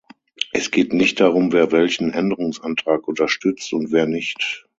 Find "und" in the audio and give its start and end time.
3.71-3.91